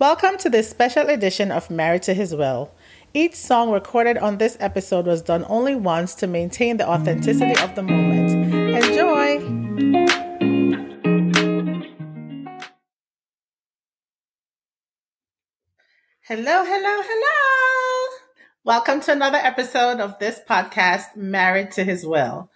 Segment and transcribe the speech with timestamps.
[0.00, 2.72] Welcome to this special edition of Married to His Will.
[3.12, 7.74] Each song recorded on this episode was done only once to maintain the authenticity of
[7.74, 8.30] the moment.
[8.82, 9.40] Enjoy!
[16.22, 18.16] Hello, hello, hello!
[18.64, 22.48] Welcome to another episode of this podcast, Married to His Will.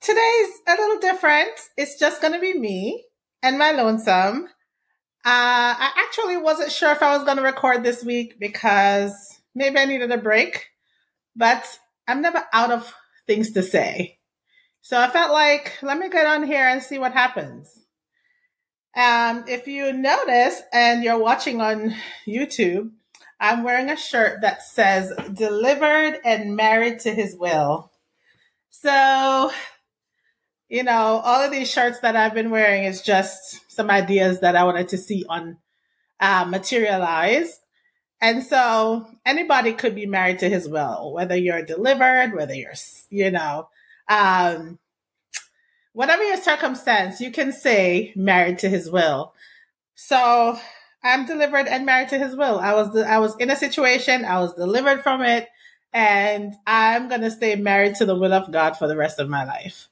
[0.00, 1.50] Today's a little different.
[1.76, 3.06] It's just going to be me
[3.42, 4.46] and my lonesome.
[5.22, 9.12] Uh, I actually wasn't sure if I was going to record this week because
[9.54, 10.68] maybe I needed a break,
[11.36, 11.78] but
[12.08, 12.94] I'm never out of
[13.26, 14.18] things to say.
[14.80, 17.68] So I felt like, let me get on here and see what happens.
[18.96, 21.94] Um, if you notice and you're watching on
[22.26, 22.90] YouTube,
[23.38, 27.92] I'm wearing a shirt that says delivered and married to his will.
[28.70, 29.52] So
[30.70, 34.54] you know, all of these shirts that I've been wearing is just some ideas that
[34.54, 35.58] I wanted to see on
[36.20, 37.60] uh, materialize.
[38.22, 42.74] And so anybody could be married to his will, whether you're delivered, whether you're,
[43.08, 43.68] you know,
[44.08, 44.78] um,
[45.92, 49.34] whatever your circumstance, you can say married to his will.
[49.96, 50.56] So
[51.02, 52.60] I'm delivered and married to his will.
[52.60, 55.48] I was, I was in a situation, I was delivered from it,
[55.92, 59.28] and I'm going to stay married to the will of God for the rest of
[59.28, 59.89] my life.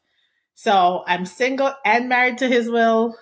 [0.59, 3.17] So I'm single and married to his will.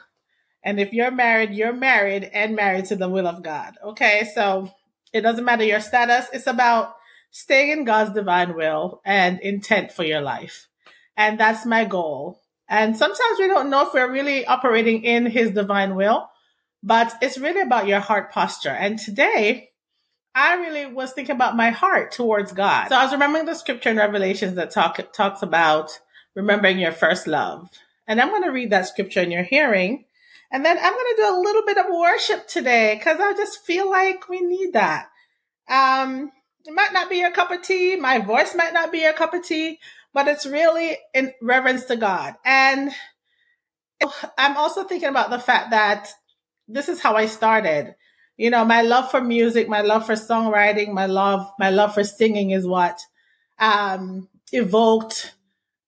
[0.65, 3.75] And if you're married, you're married and married to the will of God.
[3.85, 4.27] Okay.
[4.35, 4.71] So
[5.13, 6.29] it doesn't matter your status.
[6.33, 6.95] It's about
[7.31, 10.69] staying in God's divine will and intent for your life.
[11.15, 12.41] And that's my goal.
[12.71, 16.31] And sometimes we don't know if we're really operating in his divine will,
[16.83, 18.71] but it's really about your heart posture.
[18.71, 19.73] And today,
[20.35, 22.89] I really was thinking about my heart towards God.
[22.89, 26.01] So I was remembering the scripture in Revelations that talk, talks about
[26.37, 27.71] remembering your first love.
[28.07, 30.05] And I'm going to read that scripture in your hearing.
[30.53, 33.65] And then I'm going to do a little bit of worship today because I just
[33.65, 35.09] feel like we need that.
[35.69, 36.31] Um,
[36.65, 37.97] it might not be your cup of tea.
[37.97, 39.81] My voice might not be your cup of tea,
[40.15, 42.35] but it's really in reverence to God.
[42.45, 42.93] And
[44.39, 46.11] I'm also thinking about the fact that
[46.69, 47.97] this is how I started.
[48.37, 52.05] You know, my love for music, my love for songwriting, my love, my love for
[52.05, 53.01] singing is what,
[53.59, 55.33] um, evoked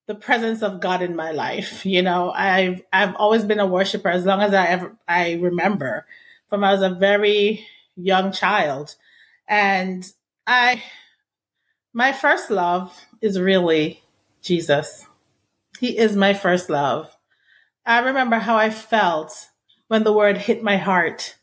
[0.09, 1.87] the presence of God in my life.
[1.87, 6.07] You know, I've I've always been a worshiper as long as I ever I remember
[6.49, 7.65] from I was a very
[7.95, 8.97] young child.
[9.47, 10.11] And
[10.47, 10.83] I
[11.93, 14.03] my first love is really
[14.43, 15.07] Jesus.
[15.79, 17.15] He is my first love.
[17.85, 19.49] I remember how I felt
[19.89, 21.37] when the word hit my heart.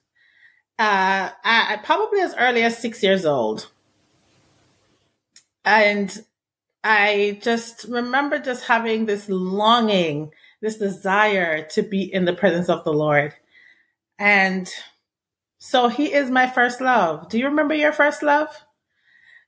[0.78, 3.70] Uh, I, probably as early as six years old.
[5.64, 6.24] And
[6.88, 10.29] I just remember just having this longing,
[10.62, 13.34] this desire to be in the presence of the Lord.
[14.19, 14.72] And
[15.57, 17.28] so he is my first love.
[17.28, 18.50] Do you remember your first love?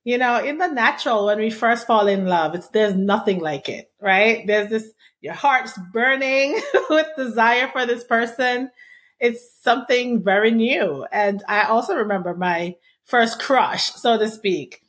[0.04, 3.70] You know, in the natural, when we first fall in love, it's, there's nothing like
[3.70, 4.44] it, right?
[4.48, 4.90] There's this,
[5.22, 6.60] your heart's burning
[6.90, 8.72] with desire for this person.
[9.20, 11.06] It's something very new.
[11.12, 14.82] And I also remember my first crush, so to speak.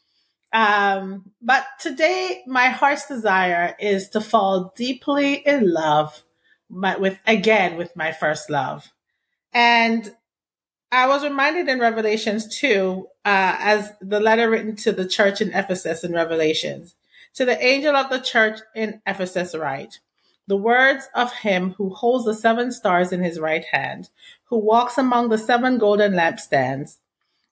[0.53, 6.23] Um, but today, my heart's desire is to fall deeply in love
[6.71, 8.93] but with, again, with my first love.
[9.53, 10.15] And
[10.93, 15.53] I was reminded in Revelations 2, uh, as the letter written to the church in
[15.53, 16.95] Ephesus in Revelations,
[17.35, 20.01] to the angel of the church in Ephesus write,
[20.47, 24.09] the words of him who holds the seven stars in his right hand,
[24.45, 26.97] who walks among the seven golden lampstands.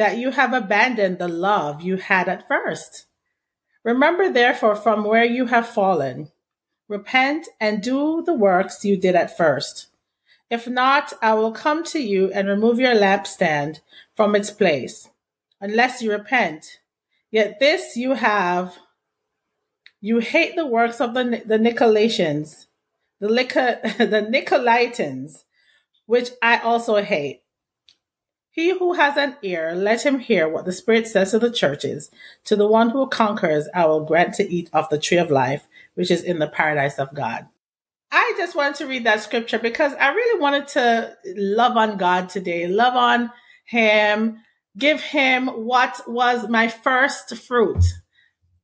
[0.00, 3.04] that you have abandoned the love you had at first.
[3.84, 6.32] Remember therefore from where you have fallen.
[6.88, 9.88] Repent and do the works you did at first.
[10.48, 13.80] If not, I will come to you and remove your lampstand
[14.16, 15.10] from its place,
[15.60, 16.80] unless you repent.
[17.30, 18.78] Yet this you have.
[20.00, 22.68] You hate the works of the, the Nicolaitans,
[23.20, 23.28] the,
[23.98, 25.44] the Nicolaitans,
[26.06, 27.39] which I also hate.
[28.50, 32.10] He who has an ear, let him hear what the Spirit says to the churches.
[32.44, 35.68] To the one who conquers, I will grant to eat of the tree of life,
[35.94, 37.46] which is in the paradise of God.
[38.10, 42.28] I just wanted to read that scripture because I really wanted to love on God
[42.28, 43.30] today, love on
[43.66, 44.40] Him,
[44.76, 47.84] give him what was my first fruit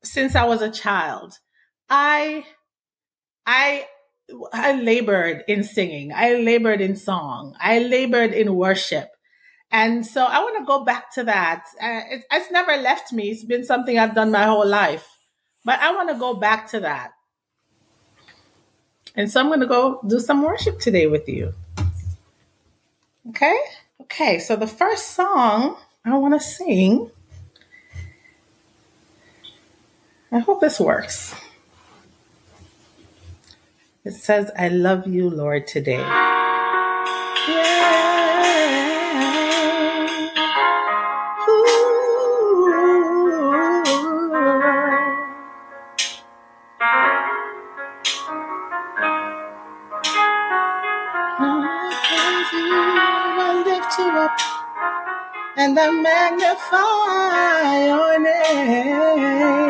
[0.03, 1.39] since I was a child.
[1.89, 2.47] I,
[3.45, 3.87] I,
[4.53, 6.13] I labored in singing.
[6.13, 7.57] I labored in song.
[7.61, 9.11] I labored in worship.
[9.71, 11.67] And so I want to go back to that.
[11.81, 13.31] Uh, it, it's never left me.
[13.31, 15.09] It's been something I've done my whole life,
[15.65, 17.13] but I want to go back to that.
[19.15, 21.55] And so I'm going to go do some worship today with you.
[23.31, 23.59] Okay?
[24.03, 27.11] Okay, so the first song I want to sing,
[30.31, 31.35] I hope this works.
[34.05, 36.36] It says, I love you, Lord, today.
[55.59, 59.69] And I magnify your name.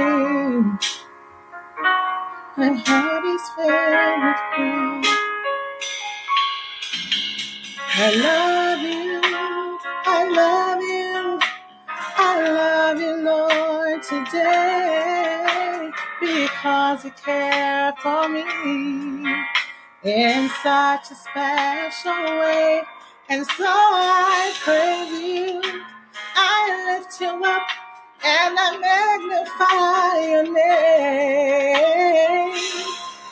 [2.57, 5.19] My heart is filled with praise.
[7.99, 9.21] I love you,
[10.07, 11.41] I love you,
[12.19, 15.91] I love you, Lord, today
[16.21, 18.45] because you care for me
[20.05, 22.83] in such a special way.
[23.29, 25.61] And so I praise you,
[26.37, 27.69] I lift you up,
[28.25, 30.45] and I magnify your
[32.55, 32.55] name.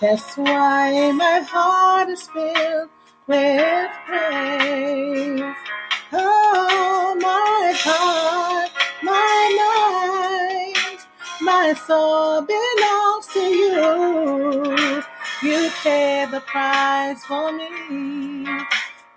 [0.01, 2.91] That's why my heart is filled
[3.29, 5.55] with praise.
[6.13, 8.71] Oh, my heart,
[9.05, 11.07] my mind,
[11.41, 15.05] my soul belongs to you.
[15.45, 18.34] You paid the price for me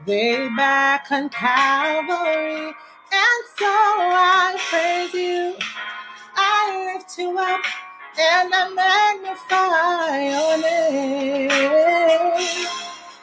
[0.07, 2.73] way back on Calvary.
[3.11, 5.55] And so I praise you,
[6.35, 7.61] I lift you up,
[8.19, 11.49] and I magnify your name.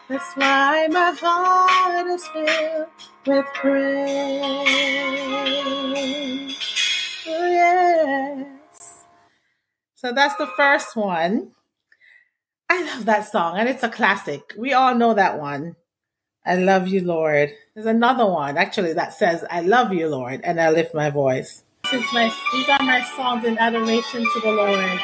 [0.09, 2.89] That's why my heart is filled
[3.27, 4.69] with praise.
[7.27, 9.05] Oh, yes.
[9.95, 11.53] So that's the first one.
[12.69, 14.55] I love that song, and it's a classic.
[14.59, 15.77] We all know that one.
[16.47, 17.53] I love you, Lord.
[17.75, 21.65] There's another one actually that says, I love you, Lord, and I lift my voice.
[21.91, 25.01] This is my, these are my songs in adoration to the Lord.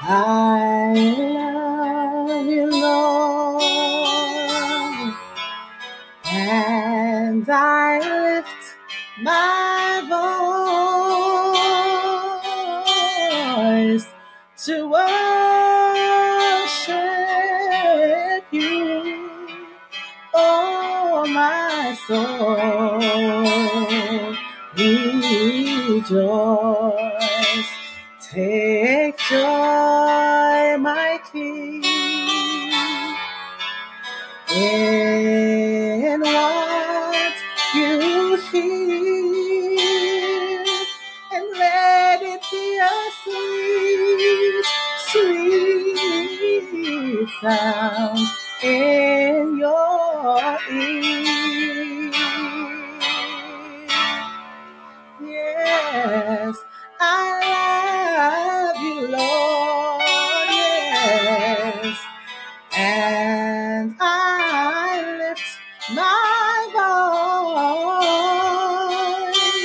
[0.00, 3.62] I love you, Lord,
[6.24, 7.98] and I
[8.38, 8.48] lift
[9.20, 9.57] my
[21.88, 22.56] my soul,
[24.76, 26.10] rejoice.
[28.20, 29.57] Take joy,
[62.98, 65.42] and I lift
[65.94, 66.68] my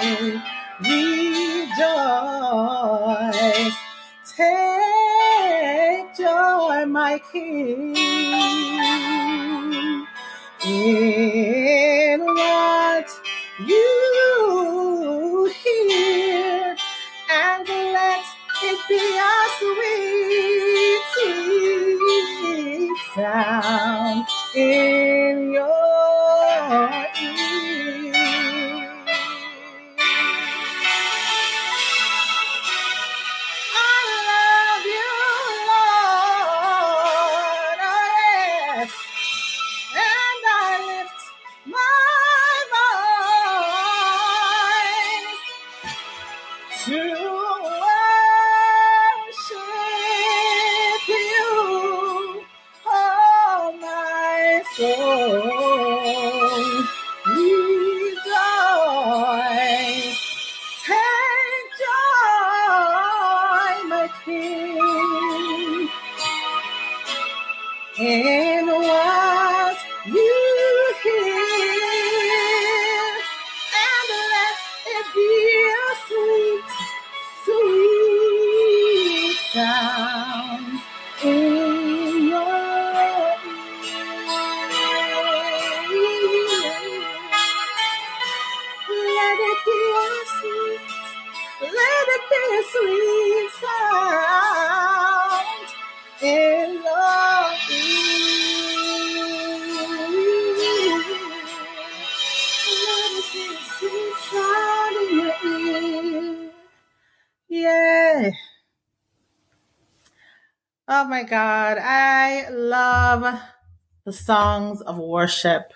[114.05, 115.73] the songs of worship,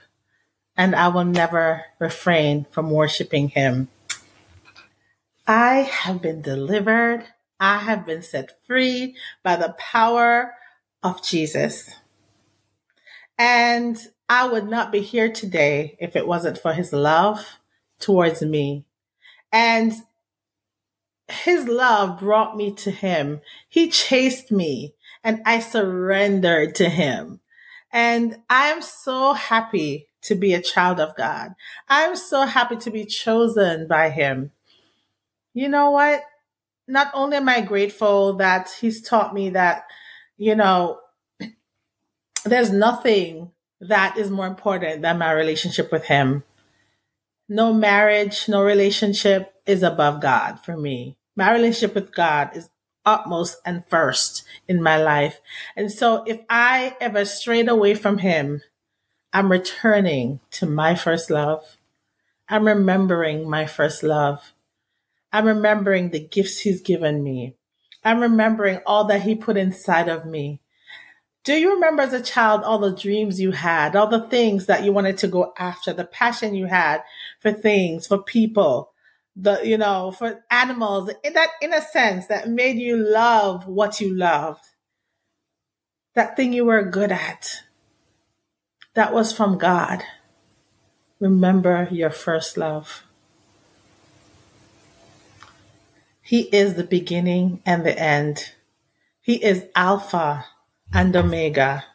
[0.75, 3.89] and I will never refrain from worshiping Him.
[5.47, 7.25] I have been delivered.
[7.59, 10.53] I have been set free by the power
[11.01, 11.89] of Jesus.
[13.37, 17.59] And I would not be here today if it wasn't for his love
[17.99, 18.85] towards me.
[19.51, 19.93] And
[21.27, 23.41] his love brought me to him.
[23.69, 27.39] He chased me and I surrendered to him.
[27.91, 31.53] And I'm so happy to be a child of God.
[31.87, 34.51] I'm so happy to be chosen by him.
[35.53, 36.21] You know what?
[36.87, 39.85] Not only am I grateful that he's taught me that,
[40.37, 40.99] you know,
[42.45, 43.51] there's nothing
[43.81, 46.43] that is more important than my relationship with him.
[47.49, 51.17] No marriage, no relationship is above God for me.
[51.35, 52.69] My relationship with God is
[53.07, 55.39] utmost and first in my life.
[55.75, 58.61] And so if I ever strayed away from him,
[59.31, 61.77] I'm returning to my first love.
[62.49, 64.53] I'm remembering my first love.
[65.31, 67.55] I'm remembering the gifts he's given me.
[68.03, 70.59] I'm remembering all that he put inside of me.
[71.43, 74.83] Do you remember as a child all the dreams you had, all the things that
[74.83, 77.03] you wanted to go after, the passion you had
[77.39, 78.91] for things, for people,
[79.39, 84.65] the, you know, for animals, in that, sense, that made you love what you loved?
[86.15, 87.61] That thing you were good at.
[88.95, 90.03] That was from God.
[91.19, 93.03] Remember your first love.
[96.21, 98.53] He is the beginning and the end.
[99.21, 100.45] He is Alpha
[100.91, 101.85] and Omega.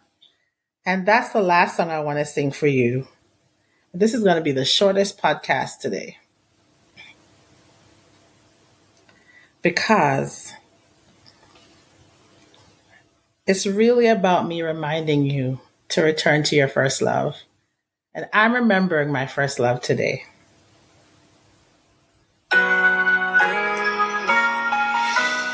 [0.87, 3.09] And that's the last song I want to sing for you.
[3.93, 6.19] This is going to be the shortest podcast today.
[9.63, 10.53] Because
[13.47, 17.37] it's really about me reminding you to return to your first love.
[18.15, 20.25] And I'm remembering my first love today.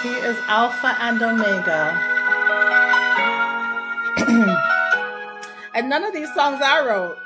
[0.02, 2.16] He is Alpha and Omega.
[5.74, 7.16] and none of these songs I wrote,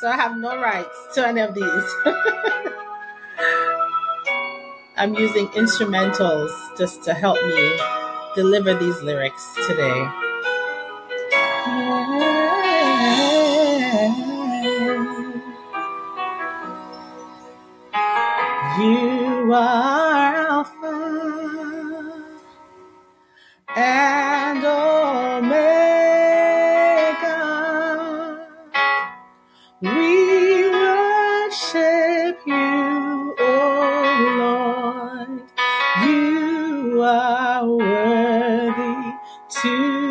[0.00, 1.94] so I have no rights to any of these.
[4.98, 7.78] I'm using instrumentals just to help me
[8.34, 10.08] deliver these lyrics today.
[18.78, 21.05] You are Alpha
[39.66, 40.05] to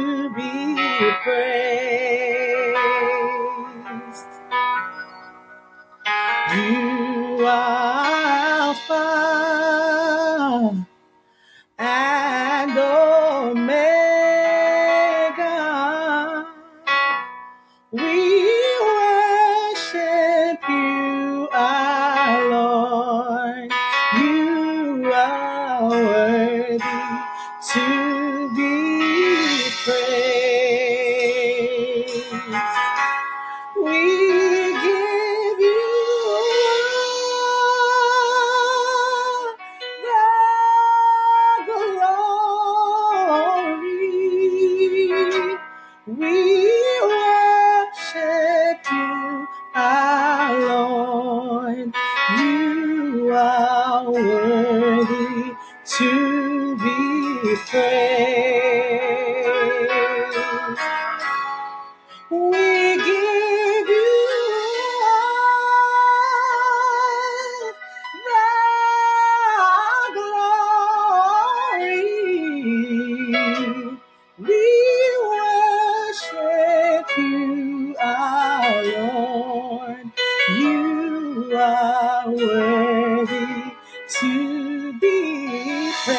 [86.08, 86.14] be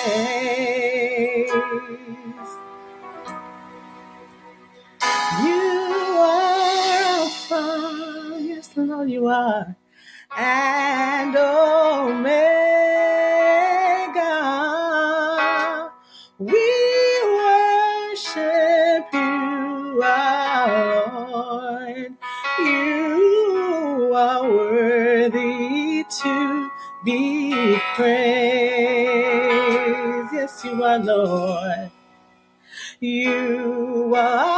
[1.49, 2.59] praised.
[5.43, 5.63] You
[6.19, 9.77] are Alpha, yes, Lord, you are,
[10.37, 11.76] and Omega.
[30.99, 31.91] Lord.
[33.01, 34.56] You are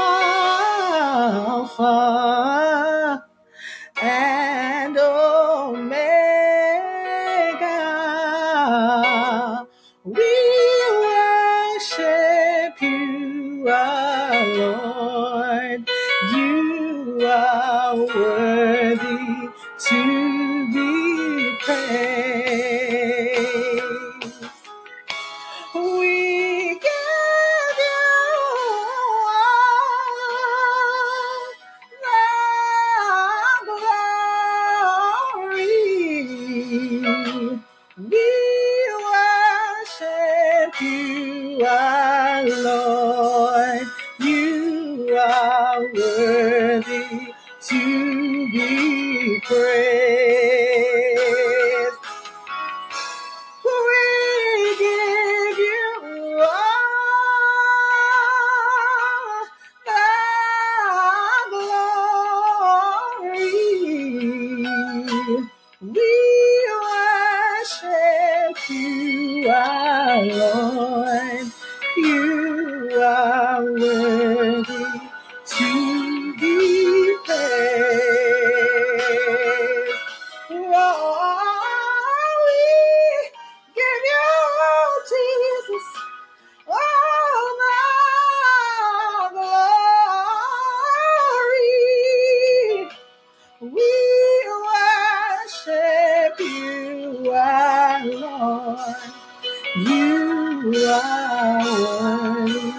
[99.76, 102.72] You are worthy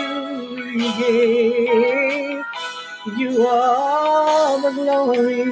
[3.07, 5.43] Give you all the glory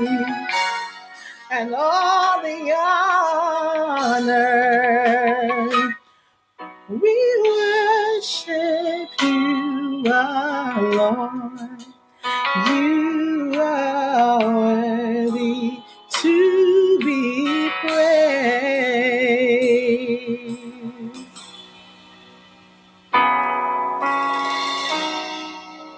[1.52, 2.72] and all the
[4.08, 5.96] honor.
[6.88, 11.84] We worship you, our Lord.
[12.68, 13.15] You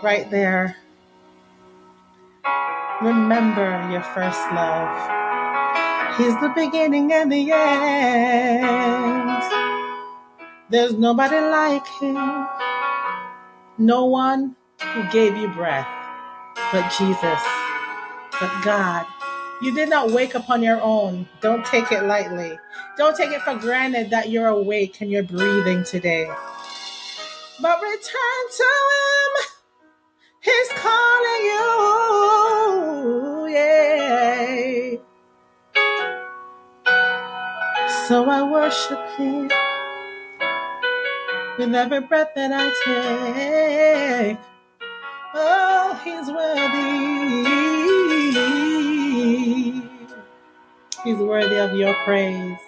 [0.02, 0.76] Right there.
[3.02, 4.90] Remember your first love.
[6.18, 9.42] He's the beginning and the end.
[10.70, 12.46] There's nobody like him.
[13.78, 15.86] No one who gave you breath
[16.72, 17.42] but Jesus,
[18.40, 19.06] but God.
[19.62, 21.26] You did not wake up on your own.
[21.40, 22.58] Don't take it lightly.
[22.96, 26.30] Don't take it for granted that you're awake and you're breathing today.
[27.60, 29.57] But return to Him.
[30.48, 31.64] He's calling you.
[33.56, 34.96] Yeah.
[38.08, 39.50] So I worship Him
[41.58, 44.38] with every breath that I take.
[45.34, 47.48] Oh, He's worthy.
[51.04, 52.58] He's worthy of your praise.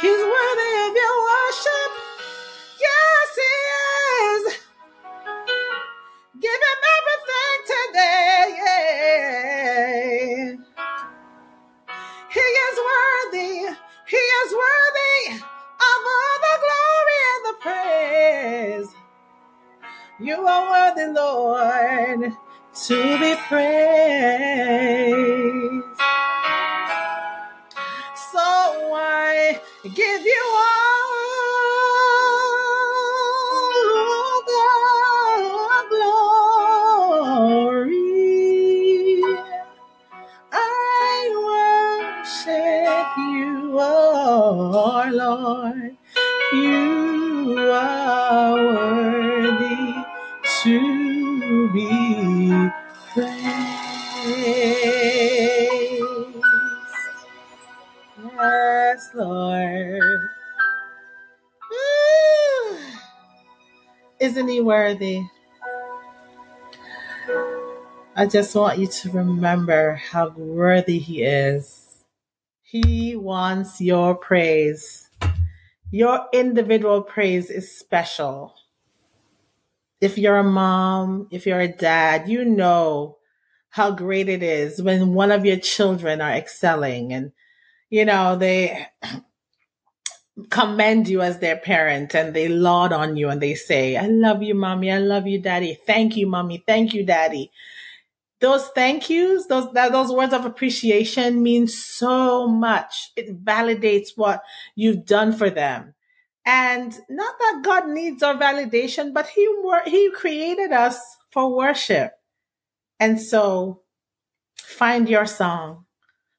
[0.00, 0.65] He's worthy
[20.26, 22.36] You are worthy, Lord,
[22.86, 25.35] to be praised.
[64.36, 65.22] Isn't he worthy?
[68.14, 72.04] I just want you to remember how worthy he is.
[72.60, 75.08] He wants your praise.
[75.90, 78.52] Your individual praise is special.
[80.02, 83.16] If you're a mom, if you're a dad, you know
[83.70, 87.32] how great it is when one of your children are excelling and
[87.88, 88.86] you know they
[90.50, 94.42] commend you as their parent and they laud on you and they say, I love
[94.42, 94.92] you, mommy.
[94.92, 95.78] I love you, daddy.
[95.86, 96.62] Thank you, mommy.
[96.66, 97.50] Thank you, daddy.
[98.40, 103.12] Those thank yous, those, that, those words of appreciation mean so much.
[103.16, 104.42] It validates what
[104.74, 105.94] you've done for them.
[106.44, 109.48] And not that God needs our validation, but he,
[109.86, 112.12] he created us for worship.
[113.00, 113.80] And so
[114.54, 115.86] find your song,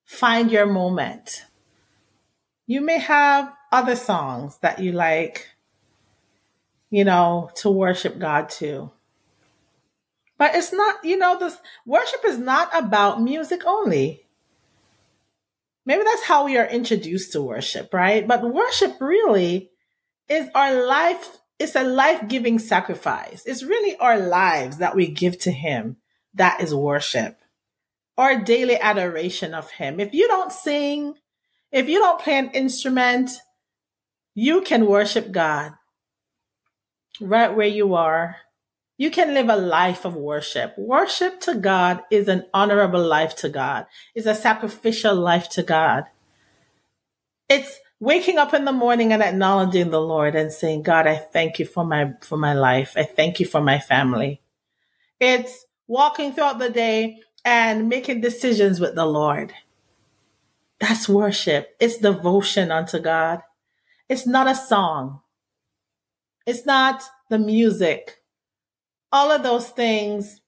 [0.05, 1.45] find your moment.
[2.67, 5.47] You may have other songs that you like,
[6.89, 8.91] you know, to worship God to.
[10.38, 14.25] But it's not, you know, this worship is not about music only.
[15.86, 18.27] Maybe that's how we are introduced to worship, right?
[18.27, 19.71] But worship really
[20.30, 23.43] is our life, it's a life giving sacrifice.
[23.45, 25.97] It's really our lives that we give to Him.
[26.34, 27.39] That is worship.
[28.17, 29.99] Our daily adoration of Him.
[29.99, 31.15] If you don't sing,
[31.71, 33.32] if you don't play an instrument,
[34.39, 35.73] you can worship God
[37.19, 38.36] right where you are.
[38.95, 40.78] You can live a life of worship.
[40.78, 43.88] Worship to God is an honorable life to God.
[44.13, 46.04] It's a sacrificial life to God.
[47.50, 51.58] It's waking up in the morning and acknowledging the Lord and saying, God, I thank
[51.58, 52.93] you for my, for my life.
[52.95, 54.39] I thank you for my family.
[55.19, 59.54] It's walking throughout the day and making decisions with the Lord.
[60.80, 61.76] That's worship.
[61.80, 63.41] It's devotion unto God.
[64.10, 65.22] It's not a song.
[66.46, 68.17] It's not the music.
[69.12, 70.41] All of those things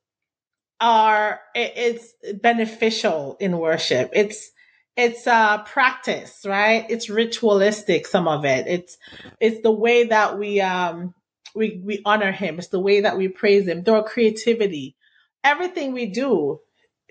[0.80, 4.12] are, it's beneficial in worship.
[4.14, 4.52] It's,
[4.96, 6.86] it's a practice, right?
[6.90, 8.68] It's ritualistic, some of it.
[8.68, 8.98] It's,
[9.40, 11.14] it's the way that we, um,
[11.56, 12.60] we, we honor him.
[12.60, 14.96] It's the way that we praise him through our creativity.
[15.44, 16.60] Everything we do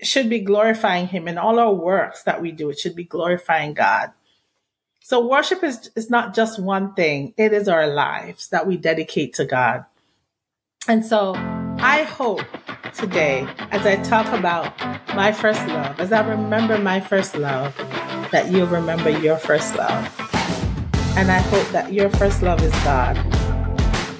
[0.01, 2.69] should be glorifying him in all our works that we do.
[2.69, 4.11] It should be glorifying God.
[5.09, 7.33] So worship is, is not just one thing.
[7.35, 9.85] It is our lives that we dedicate to God.
[10.87, 11.33] And so
[11.79, 12.45] I hope
[12.93, 14.71] today, as I talk about
[15.15, 17.75] my first love, as I remember my first love,
[18.31, 20.05] that you'll remember your first love.
[21.17, 23.17] And I hope that your first love is God.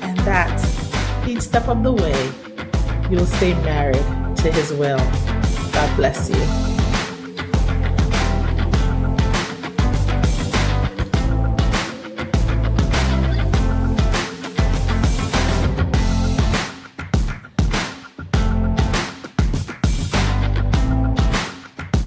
[0.02, 0.60] And that
[1.28, 2.32] each step of the way,
[3.12, 4.98] you'll stay married to his will.
[5.72, 6.69] God bless you.